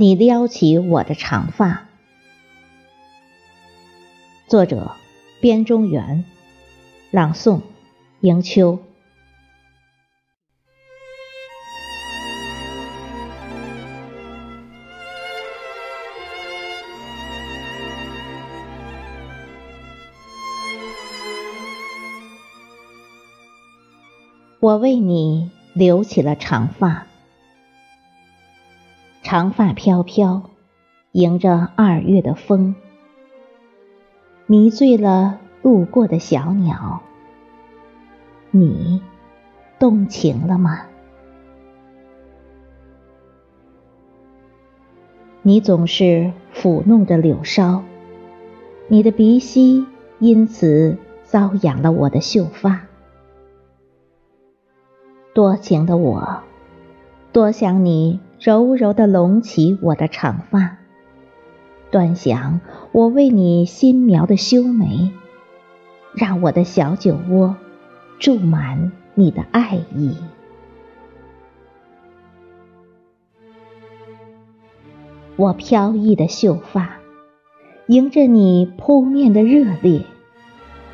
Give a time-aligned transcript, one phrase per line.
[0.00, 1.88] 你撩起我的长发。
[4.46, 4.92] 作者：
[5.40, 6.24] 边中原，
[7.10, 7.62] 朗诵：
[8.20, 8.78] 迎秋。
[24.60, 27.07] 我为你留起了长发。
[29.30, 30.42] 长发飘飘，
[31.12, 32.74] 迎着二月的风，
[34.46, 37.02] 迷醉了路过的小鸟。
[38.50, 39.02] 你
[39.78, 40.80] 动情了吗？
[45.42, 47.82] 你总是抚弄着柳梢，
[48.86, 49.86] 你的鼻息
[50.20, 52.86] 因此搔痒了我的秀发。
[55.34, 56.40] 多情的我，
[57.30, 58.20] 多想你。
[58.40, 60.78] 柔柔的拢起我的长发，
[61.90, 62.60] 端详
[62.92, 65.10] 我为你新描的修眉，
[66.14, 67.56] 让我的小酒窝
[68.20, 70.16] 注满你的爱意。
[75.34, 76.98] 我飘逸的秀发，
[77.88, 80.04] 迎着你扑面的热烈，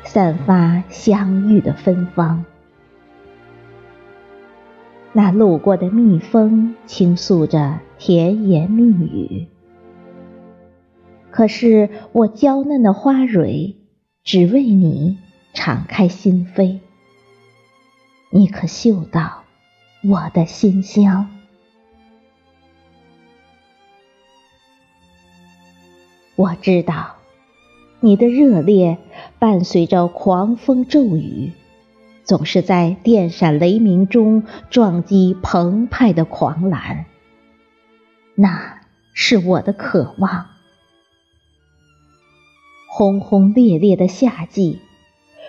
[0.03, 2.43] 散发相遇的芬芳。
[5.17, 9.47] 那路过的蜜蜂倾诉着甜言蜜语，
[11.31, 13.77] 可是我娇嫩的花蕊
[14.25, 15.17] 只为你
[15.53, 16.79] 敞开心扉。
[18.29, 19.45] 你可嗅到
[20.03, 21.29] 我的馨香？
[26.35, 27.15] 我知道
[28.01, 28.97] 你的热烈
[29.39, 31.53] 伴随着狂风骤雨。
[32.25, 37.05] 总是在电闪雷鸣中撞击澎湃的狂澜，
[38.33, 38.81] 那
[39.13, 40.47] 是我的渴望。
[42.89, 44.81] 轰轰烈烈的夏季，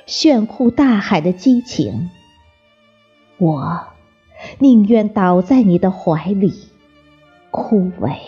[0.04, 2.10] 炫酷大海的激情，
[3.38, 3.86] 我
[4.58, 6.68] 宁愿倒在你的怀里，
[7.50, 8.18] 枯萎。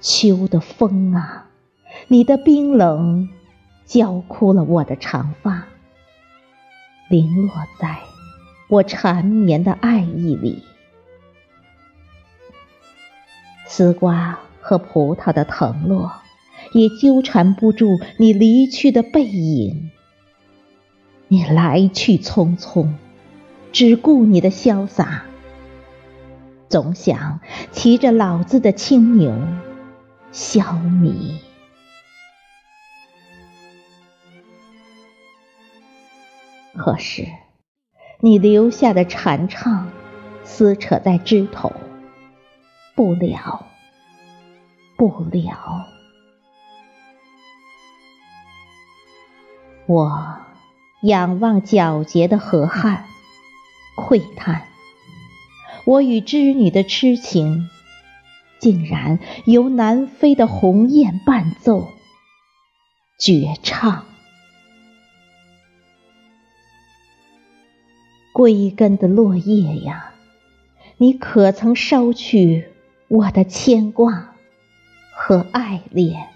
[0.00, 1.46] 秋的风啊，
[2.08, 3.28] 你的冰冷。
[3.90, 5.64] 浇枯了我的长发，
[7.08, 7.98] 零落在
[8.68, 10.62] 我缠绵的爱意里。
[13.66, 16.12] 丝瓜和葡萄的藤落，
[16.72, 19.90] 也纠缠不住你离去的背影。
[21.26, 22.90] 你来去匆匆，
[23.72, 25.24] 只顾你的潇洒，
[26.68, 27.40] 总想
[27.72, 29.36] 骑着老子的青牛
[30.30, 31.49] 消弭。
[36.76, 37.26] 可是，
[38.20, 39.90] 你留下的禅唱，
[40.44, 41.72] 撕扯在枝头，
[42.94, 43.66] 不了，
[44.96, 45.86] 不了。
[49.86, 50.38] 我
[51.02, 53.04] 仰望皎洁的河汉，
[53.96, 54.68] 喟叹：
[55.84, 57.68] 我与织女的痴情，
[58.60, 61.88] 竟然由南飞的鸿雁伴奏，
[63.18, 64.04] 绝唱。
[68.40, 70.14] 归根的落叶呀，
[70.96, 72.68] 你可曾捎去
[73.06, 74.34] 我的牵挂
[75.12, 76.26] 和爱恋？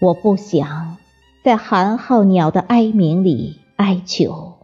[0.00, 0.98] 我不想
[1.42, 4.58] 在寒号鸟的哀鸣里哀求，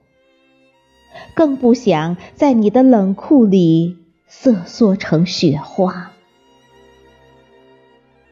[1.32, 3.96] 更不想在你的冷酷里
[4.26, 6.12] 瑟缩成雪花。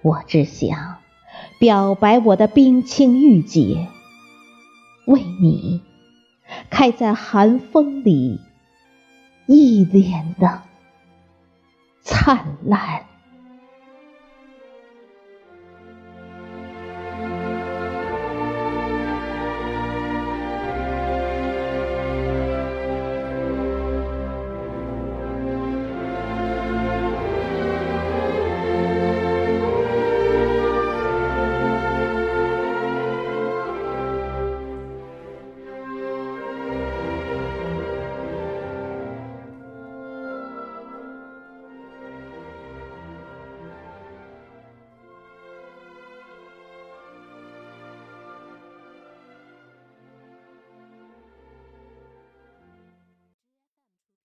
[0.02, 0.98] 我只想
[1.58, 3.88] 表白我的冰清玉洁。
[5.06, 5.82] 为你
[6.70, 8.40] 开在寒风里，
[9.46, 10.62] 一脸的
[12.02, 13.11] 灿烂。